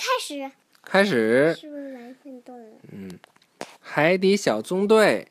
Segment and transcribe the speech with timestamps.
[0.00, 0.50] 开始。
[0.82, 1.54] 开始。
[1.54, 2.78] 是不是来运动了？
[2.90, 3.18] 嗯，
[3.80, 5.28] 海底小纵队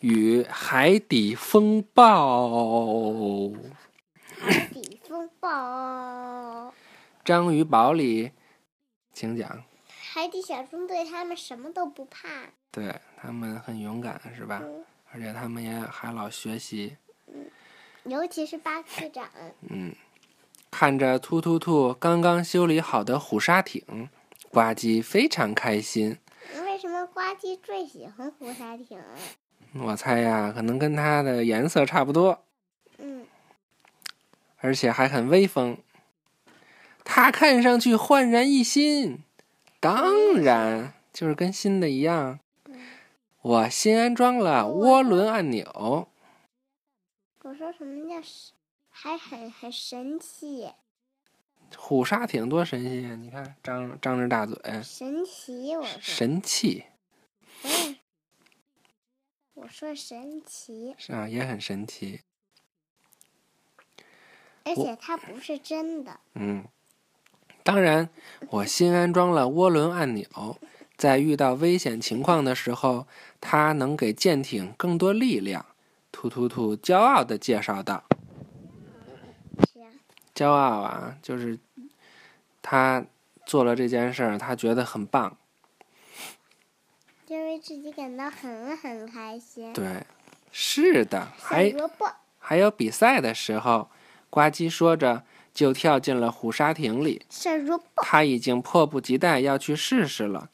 [0.00, 3.50] 与海底风暴。
[4.38, 6.74] 海底风暴。
[7.24, 8.32] 章鱼堡里，
[9.14, 9.64] 请讲。
[9.88, 12.28] 海底小纵队他们什么都不怕。
[12.70, 14.60] 对他们很勇敢，是吧？
[14.62, 14.84] 嗯。
[15.12, 16.98] 而且他们也还老学习。
[17.28, 17.50] 嗯。
[18.04, 19.30] 尤其是巴克长。
[19.70, 19.94] 嗯。
[20.76, 24.08] 看着突突兔刚刚修理好的虎鲨艇，
[24.50, 26.18] 呱唧非常开心。
[26.64, 28.98] 为什么呱唧最喜欢虎鲨艇？
[29.74, 32.42] 我猜呀，可能跟它的颜色差不多。
[32.98, 33.24] 嗯。
[34.58, 35.78] 而且还很威风。
[37.04, 39.22] 它看上去焕然一新。
[39.78, 42.40] 当然，就是跟新的一样。
[43.42, 46.08] 我新安装了涡轮按钮。
[47.44, 48.20] 我说什么叫
[48.96, 50.70] 还很很神奇？
[51.76, 53.16] 虎鲨艇多神奇呀！
[53.16, 54.56] 你看，张张着大嘴。
[54.84, 56.00] 神奇，我说。
[56.00, 56.84] 神气。
[57.64, 57.96] 嗯。
[59.54, 60.94] 我说神奇。
[60.96, 62.20] 是啊，也很神奇。
[64.62, 66.20] 而且它不是真的。
[66.34, 66.64] 嗯。
[67.64, 68.08] 当然，
[68.48, 70.60] 我新安装了涡轮按钮，
[70.96, 73.08] 在遇到危险情况的时候，
[73.40, 75.66] 它能给舰艇更多力量。
[76.12, 78.04] 突突突骄傲的介绍道。
[80.34, 81.58] 骄傲啊，就是
[82.60, 83.04] 他
[83.46, 85.36] 做了这件事儿，他觉得很棒，
[87.26, 89.72] 就为自己感到很很开心。
[89.72, 90.02] 对，
[90.50, 91.72] 是的，还
[92.38, 93.88] 还有比赛的时候，
[94.28, 97.24] 呱唧说着就跳进了虎鲨艇里。
[97.96, 100.50] 他已经迫不及待要去试试了。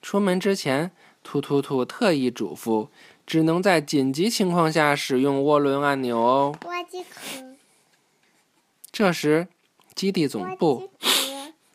[0.00, 0.90] 出门之前，
[1.22, 2.88] 突突突特意嘱咐，
[3.26, 6.56] 只能在紧急情况下使用涡轮按钮哦。
[6.62, 7.49] 呱唧可。
[9.00, 9.48] 这时，
[9.94, 10.90] 基地总部，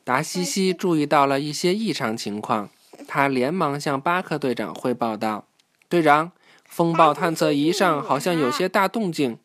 [0.03, 2.69] 达西西注意到了一些异常情况，
[3.07, 5.47] 他连忙向巴克队长汇报道
[5.89, 6.31] ：“队长，
[6.65, 9.39] 风暴探测仪上好像有些大动静。”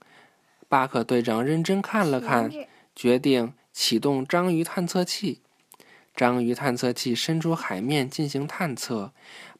[0.68, 2.50] 巴克队长认真看了看，
[2.94, 5.40] 决定启动章鱼探测器。
[6.14, 9.12] 章鱼探测器伸出海面进行探测。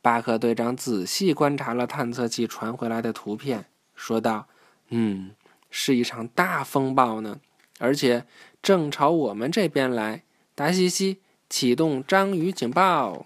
[0.03, 3.65] 巴克队长仔细观察了探测器传回来的图片，
[3.95, 4.47] 说道
[4.91, 5.31] ：“嗯，
[5.71, 7.41] 是一场大风暴呢。”
[7.81, 8.27] 而且
[8.63, 10.23] 正朝我们这边来，
[10.55, 11.17] 达西西
[11.49, 13.25] 启动章鱼警报，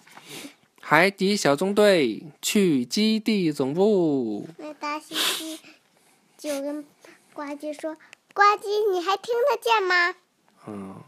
[0.80, 4.48] 海底小纵队去基地总部。
[4.58, 5.58] 那达西西
[6.38, 6.84] 就跟
[7.32, 7.96] 呱唧说
[8.32, 10.14] ：“呱唧，你还听得见吗？”
[10.68, 11.02] 嗯，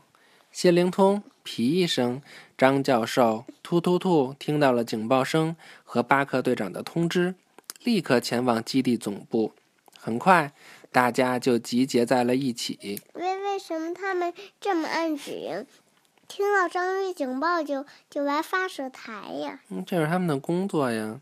[0.50, 2.20] 谢灵通、皮医生、
[2.58, 5.54] 张教授、突突突听到了警报声
[5.84, 7.36] 和巴克队长的通知，
[7.84, 9.52] 立刻前往基地总部。
[10.00, 10.52] 很快。
[10.92, 13.02] 大家就集结在了一起。
[13.12, 15.66] 为为什么他们这么按指令？
[16.28, 19.60] 听到章鱼警报就就来发射台呀？
[19.70, 21.18] 嗯，这是他们的工作呀。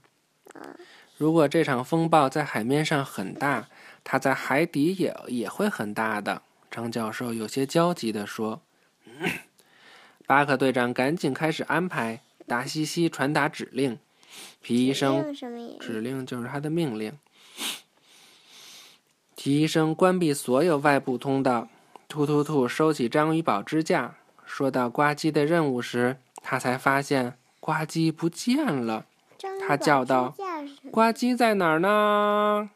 [1.17, 3.69] 如果这场风暴在海面上很大，
[4.03, 6.43] 它在海底也也会很大的。
[6.73, 8.61] 张教授有些焦急地说。
[10.27, 12.21] 巴克队长赶紧开始安排。
[12.49, 13.97] 达西西传达指令。
[14.61, 15.33] 皮医生
[15.79, 17.17] 指令就是他的命令。
[19.37, 21.69] 皮医生关闭所有外部通道。
[22.15, 24.15] 突突兔收起章鱼堡支架，
[24.47, 29.05] 说到呱唧的任务时，他才发现呱唧不见了。
[29.67, 30.33] 他叫道
[30.93, 32.71] ：“呱唧在哪儿呢？”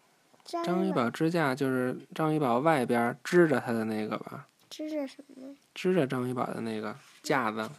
[0.65, 4.49] 章鱼堡支架就是章鱼堡外边支着它的那个吧？
[4.69, 5.55] 支着什么？
[5.73, 7.71] 支着章鱼堡的那个架子。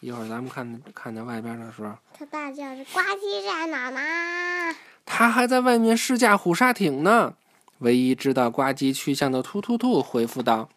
[0.00, 7.36] 一会儿咱们看看见外边的时候，他大叫着：“呱唧在哪呢？”他还在外面试驾虎鲨艇呢。
[7.78, 10.68] 唯一知道呱唧去向的突突兔回复道：“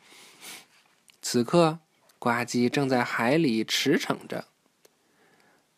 [1.23, 1.79] 此刻，
[2.19, 4.43] 呱唧正在海里驰骋着。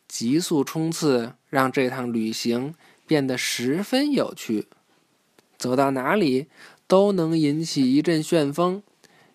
[0.07, 2.73] 急速冲刺让这趟旅行
[3.05, 4.67] 变得十分有趣。
[5.55, 6.47] 走到哪里
[6.87, 8.81] 都能引起一阵旋风。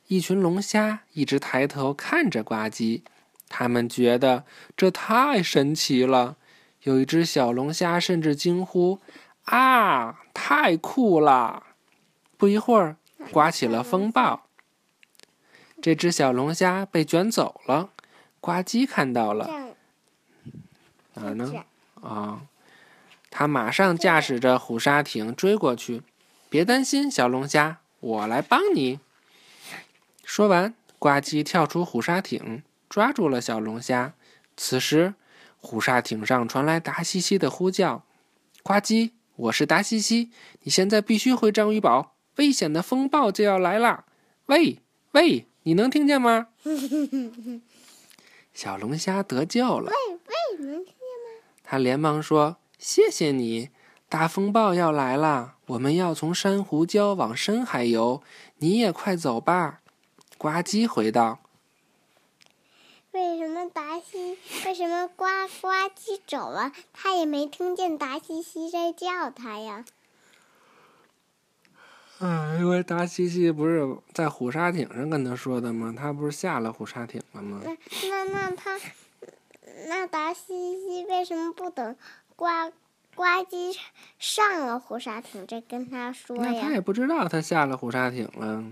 [0.08, 3.02] 一群龙虾一直抬头看着呱唧，
[3.48, 4.44] 他们觉得
[4.76, 6.36] 这太神奇了。
[6.82, 8.98] 有一只小龙虾甚至惊呼
[9.46, 11.62] ：‘啊，太酷了！’”
[12.36, 12.96] 不一会儿，
[13.30, 14.48] 刮起了风暴。
[15.82, 17.90] 这只小龙虾被卷走了，
[18.40, 19.74] 呱唧看到了。
[21.14, 21.64] 哪儿呢？
[22.02, 22.42] 啊！
[23.30, 26.02] 他马上驾驶着虎鲨艇追过去。
[26.48, 28.98] 别担心，小龙虾，我来帮你。
[30.24, 34.14] 说完，呱唧跳出虎鲨艇，抓住了小龙虾。
[34.56, 35.14] 此时，
[35.60, 38.04] 虎鲨艇上传来达西西的呼叫
[38.62, 40.30] ：“呱唧，我是达西西，
[40.62, 44.04] 你现在必须回章鱼堡。”危险的风暴就要来啦！
[44.46, 44.78] 喂
[45.12, 46.48] 喂，你能听见吗？
[48.52, 49.90] 小龙虾得救了。
[49.90, 51.42] 喂喂，能听见吗？
[51.62, 53.70] 他连忙说：“谢谢你，
[54.08, 58.22] 大风暴要来了，我们要从珊瑚礁往深海游，
[58.58, 59.80] 你也快走吧。”
[60.38, 61.40] 呱唧回道。
[63.12, 64.38] 为什么达西？
[64.64, 65.26] 为什么呱
[65.60, 69.84] 呱唧走了，他也没听见达西西在叫他呀？
[72.20, 73.82] 嗯，因为达西西不是
[74.12, 75.94] 在虎鲨艇上跟他说的吗？
[75.96, 77.62] 他不是下了虎鲨艇了吗？
[77.64, 77.72] 那
[78.08, 78.78] 那那他，
[79.88, 81.96] 那达西西为什么不等
[82.36, 82.46] 呱
[83.14, 83.76] 呱唧
[84.18, 86.70] 上了虎鲨艇再跟他说那他？
[86.72, 88.64] 也不知道他下了虎鲨艇了。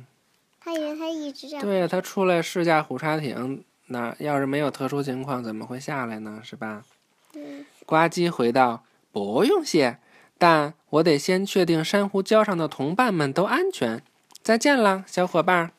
[0.61, 1.59] 他以为他一直在。
[1.61, 6.41] 对呀，他出来试驾虎鲨艇，那要是没有特殊情况，怎么会下来呢？
[6.45, 6.85] 是吧？
[7.35, 9.99] 嗯，呱唧回道：“不用谢，
[10.39, 14.03] 但我得先确定珊瑚礁上的同伴们都安全。
[14.43, 15.73] 再见了，小伙伴。”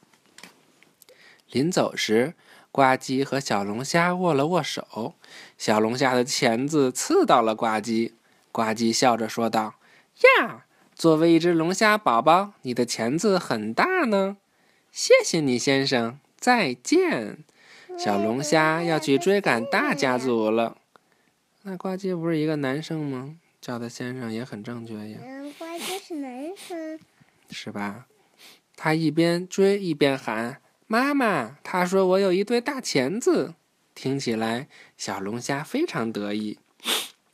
[1.50, 2.36] 临走时，
[2.72, 5.16] 呱唧和小龙虾握了握手，
[5.58, 8.12] 小龙虾的钳子刺到了呱唧。
[8.52, 9.76] 呱唧笑着说道
[10.42, 14.38] ：“呀，作为一只龙虾宝宝，你的钳子很大呢。
[14.92, 16.20] 谢谢你，先生。
[16.38, 17.40] 再见。”
[17.98, 20.78] 小龙虾要去追赶大家族了。
[21.64, 23.36] 那呱唧不是一个男生吗？
[23.62, 27.00] 叫的先生也很正确呀，嗯，呱唧是男生。
[27.52, 28.08] 是吧？
[28.76, 33.56] 他一边追一边喊：“妈妈！”他说：“我有一对大钳子。”
[33.94, 36.60] 听起来，小龙虾非常得意。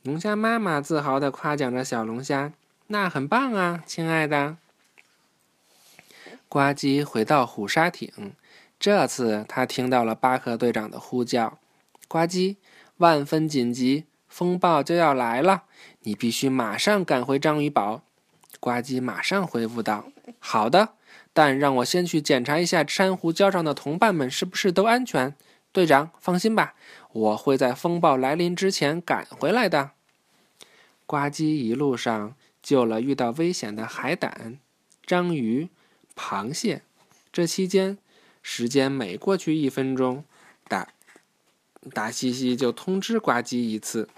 [0.02, 2.52] 龙虾妈妈自豪地夸奖着小龙虾
[2.88, 4.56] ：“那很棒啊，亲爱的。”
[6.48, 8.32] 呱唧回到虎鲨艇，
[8.80, 11.58] 这次他听到了巴克队长的呼叫
[12.08, 12.56] ：“呱唧，
[12.96, 14.04] 万分紧急，
[14.36, 15.62] 风暴就要来了，
[16.02, 18.02] 你必须马上赶回章鱼堡。”
[18.60, 20.90] 呱唧马上回复道：“好的，
[21.32, 25.34] 但让我先去检查一下珊瑚礁上的同伴们是不是都安全。
[25.72, 26.74] 队长，放心吧，
[27.12, 29.92] 我会在风暴来临之前赶回来的。”
[31.06, 34.58] 呱唧一路上救了遇到危险的海胆、
[35.06, 35.70] 章鱼、
[36.14, 36.82] 螃蟹。
[37.32, 37.96] 这期间，
[38.42, 40.24] 时间每过去一分钟，
[40.68, 40.88] 达
[41.94, 44.10] 达西西就通知呱唧一次。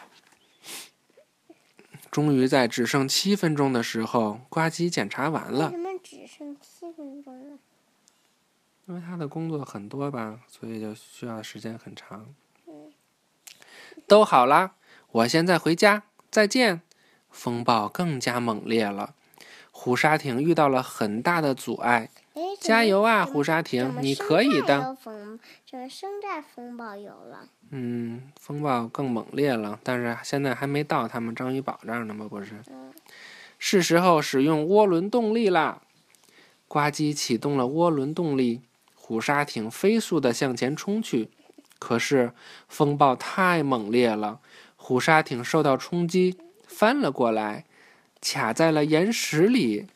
[2.19, 5.71] 终于在只剩七分钟的时候，呱唧检查完了为。
[5.71, 7.59] 什么只剩七分钟了？
[8.87, 12.27] 因为他的工作很多吧，所以就需要时间很长。
[14.09, 14.75] 都好啦，
[15.13, 16.81] 我现在回家，再见。
[17.31, 19.15] 风暴更加猛烈了，
[19.71, 22.11] 虎鲨艇遇到了很大的阻碍。
[22.61, 24.81] 加油啊，虎鲨怎艇，你可以的。
[24.81, 25.39] 态有风，
[25.71, 27.49] 怎么生态风暴有了？
[27.71, 32.27] 嗯，风暴更猛烈了，但是现在还没到他们章鱼堡这儿呢吗？
[32.29, 32.93] 不是，嗯，
[33.59, 35.83] 是时候使用涡轮动力啦！
[36.67, 38.63] 呱唧启动了涡轮动力，
[38.95, 41.31] 虎鲨艇飞速地向前冲去。
[41.79, 42.33] 可是
[42.69, 44.41] 风暴太猛烈了，
[44.77, 47.65] 虎鲨艇受到冲击，翻了过来，
[48.21, 49.87] 卡在了岩石里。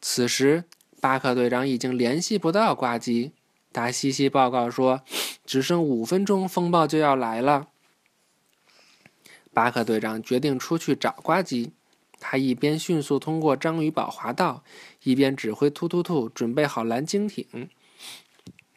[0.00, 0.64] 此时，
[1.00, 3.32] 巴克队长已经联系不到呱唧。
[3.72, 5.02] 达西西报告说，
[5.44, 7.68] 只剩五分钟，风暴就要来了。
[9.52, 11.70] 巴克队长决定出去找呱唧。
[12.18, 14.64] 他一边迅速通过章鱼堡滑道，
[15.02, 17.68] 一边指挥突突兔准备好蓝鲸艇。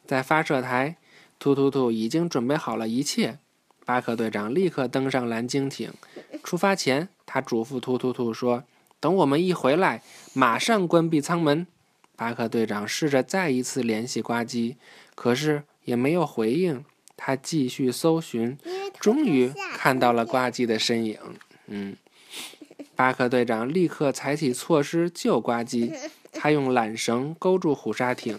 [0.06, 0.98] 在发射台，
[1.38, 3.38] 突突兔已经准备好了一切。
[3.86, 5.90] 巴克队长立刻登上蓝鲸艇。
[6.44, 8.64] 出发前，他嘱咐突突兔说
[9.00, 10.02] ：“等我们一回来，
[10.34, 11.66] 马上关闭舱门。”
[12.20, 14.76] 巴克队长试着再一次联系呱唧，
[15.14, 16.84] 可是也没有回应。
[17.16, 18.58] 他继续搜寻，
[18.98, 21.18] 终于看到了呱唧的身影。
[21.68, 21.96] 嗯，
[22.94, 25.96] 巴克队长立刻采取措施救呱唧。
[26.30, 28.38] 他用缆绳勾住虎鲨艇，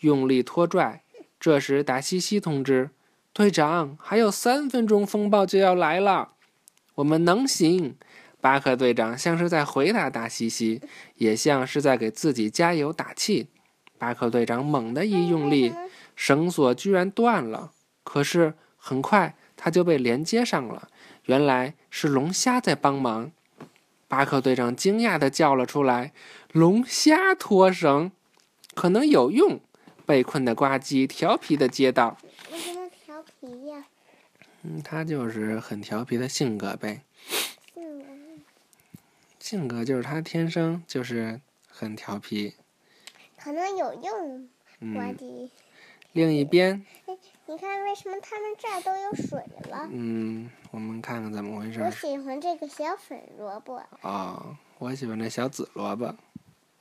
[0.00, 1.02] 用力拖拽。
[1.40, 2.90] 这时，达西西通知
[3.32, 6.32] 队长，还有三分钟，风暴就要来了，
[6.96, 7.96] 我们能行。
[8.42, 10.82] 巴克队长像是在回答达西西，
[11.14, 13.46] 也像是在给自己加油打气。
[13.98, 15.72] 巴克队长猛地一用力，
[16.16, 17.70] 绳索居然断了。
[18.02, 20.88] 可是很快他就被连接上了，
[21.26, 23.30] 原来是龙虾在帮忙。
[24.08, 26.12] 巴克队长惊讶地叫了出来
[26.50, 28.10] ：“龙虾脱绳，
[28.74, 29.60] 可能有用。”
[30.04, 32.18] 被困的呱唧调皮地接道
[32.50, 33.84] 为什么调皮呀
[34.64, 37.04] ？：“嗯，他就是很调皮的性格呗。
[39.42, 42.54] 嗯，性格就是他天生就是很调皮。
[43.36, 44.48] 可能有用。
[44.78, 45.50] 呱嗯，
[46.12, 46.84] 另一边，
[47.46, 49.88] 你看为什么他们这儿都有水了？
[49.92, 51.90] 嗯，我们看看怎么回事我。
[51.90, 56.14] 喜欢这个小粉萝卜，哦，我喜欢这小紫萝卜，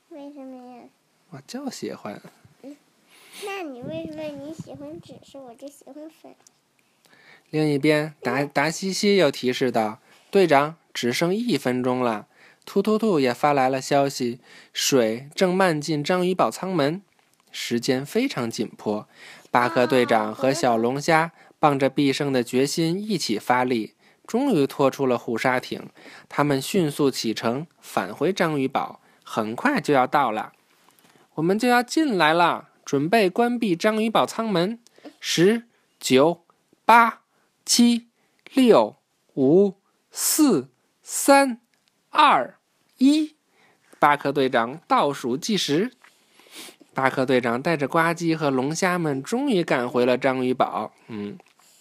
[0.09, 0.83] 为什么呀？
[1.29, 2.19] 我就喜欢。
[3.45, 6.35] 那你为什么你喜欢紫色，我就喜欢粉？
[7.51, 9.99] 另一边，达达西西又提示道
[10.31, 12.27] ：“队长，只剩一分钟了。”
[12.65, 14.39] 突突兔也发来了消息
[14.71, 17.01] ：“水正漫进章鱼堡舱门，
[17.51, 19.07] 时间非常紧迫。”
[19.51, 25.89] 巴克队长和小龙虾傍着必胜的决心一起发力，终于拖出了虎鲨艇。
[26.29, 30.53] 他们迅速启程，返回章鱼堡，很快就要到了。
[31.35, 34.79] 我们就要进来了，准备关闭章鱼堡舱门。
[35.19, 35.63] 十、
[35.99, 36.43] 九、
[36.85, 37.21] 八、
[37.65, 38.07] 七、
[38.53, 38.95] 六、
[39.35, 39.75] 五、
[40.11, 40.69] 四、
[41.03, 41.59] 三、
[42.11, 42.55] 二、
[42.97, 43.35] 一，
[43.97, 45.91] 巴克队长倒数计时。
[46.93, 50.91] 巴克队长带着呱唧和龙虾们终于赶回了章鱼堡。
[51.07, 51.37] 嗯，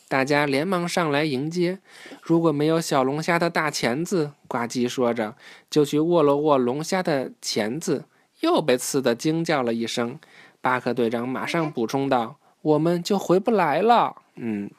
[0.09, 1.81] 大家连忙上来迎接。
[2.23, 5.35] 如果没有小龙虾的大钳子，呱唧说着，
[5.69, 8.05] 就去握了握龙虾的钳子，
[8.39, 10.21] 又被刺得惊叫了一声。
[10.61, 14.71] 巴克队长马上补充道：“我们就回不来了。”嗯，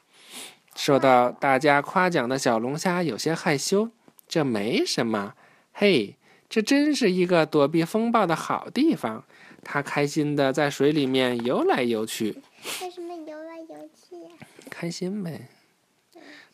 [0.74, 3.90] 受到大家夸奖的小龙虾有些害羞。
[4.26, 5.34] 这没什么，
[5.72, 6.16] 嘿，
[6.48, 9.24] 这真是一个躲避风暴的好地方。
[9.64, 12.42] 它开心的在水里面游来游去。
[12.82, 14.30] 为什么游来游去呀？
[14.68, 15.48] 开心呗。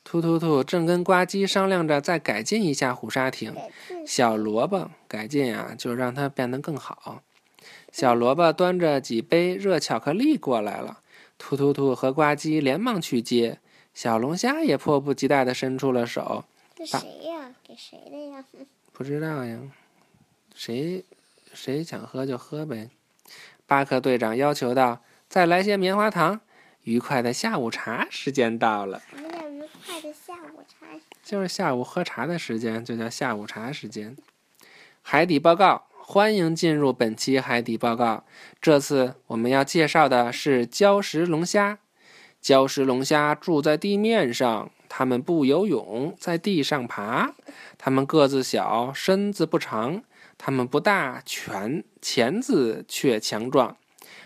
[0.05, 3.55] 突突兔正跟呱唧商量着再改进一下虎鲨艇。
[4.07, 7.23] 小萝卜改进啊，就让它变得更好。
[7.93, 11.01] 小萝卜端着几杯热巧克力过来了。
[11.37, 13.59] 突突兔和呱唧连忙去接。
[13.95, 16.45] 小龙虾也迫不及待地伸出了手。
[16.77, 17.55] 这谁呀？
[17.67, 18.45] 给谁的呀？
[18.99, 19.61] 不知道呀。
[20.57, 21.05] 谁
[21.55, 22.91] 谁想喝就喝呗。
[23.65, 26.41] 巴克队长要求道：“再来些棉花糖。”
[26.83, 29.01] 愉快的下午茶时间到了。
[29.09, 30.87] 什么叫愉快的下午茶？
[31.23, 34.17] 就是下午喝茶的时间，就叫下午茶时间。
[35.01, 38.25] 海底报告，欢迎进入本期海底报告。
[38.61, 41.79] 这次我们要介绍的是礁石龙虾。
[42.43, 47.35] 礁石龙虾住在地面上，它们不游泳，在地上爬。
[47.77, 50.03] 他们个子小，身子不长。
[50.37, 53.77] 他们不大，全钳子却强壮。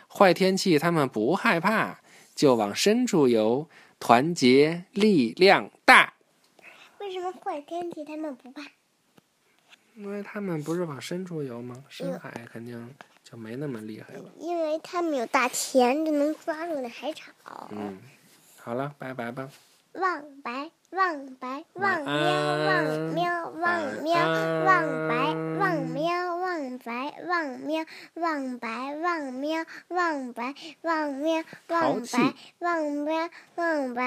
[0.09, 2.00] 坏天气他们不害怕，
[2.35, 3.69] 就往深处游。
[3.99, 6.14] 团结力量大。
[6.99, 8.62] 为什么坏天气他们不怕？
[9.95, 11.85] 因为他们不是往深处游吗？
[11.88, 14.25] 深海肯定就没那么厉害了。
[14.40, 17.69] 因为他们有大钳子，能抓住那海草。
[17.71, 17.99] 嗯，
[18.59, 19.49] 好了，拜拜吧。
[19.95, 22.13] 望白望白望喵
[22.67, 24.15] 望喵望喵
[24.65, 27.85] 望白望喵望白望喵
[28.15, 34.03] 望白望喵望白望喵望白望喵望白。